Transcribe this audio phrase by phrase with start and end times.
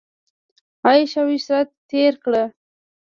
[0.87, 2.33] عیش او عشرت تېر کړ.